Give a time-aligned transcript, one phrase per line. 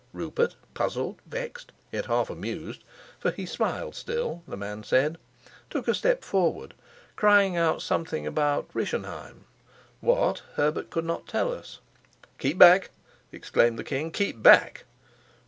[0.13, 2.83] Rupert, puzzled, vexed, yet half amused
[3.19, 5.19] (for he smiled still, the man said),
[5.69, 6.73] took a step forward,
[7.15, 9.45] crying out something about Rischenheim
[9.99, 11.81] what, Herbert could not tell us.
[12.39, 12.89] "Keep back,"
[13.31, 14.09] exclaimed the king.
[14.09, 14.85] "Keep back."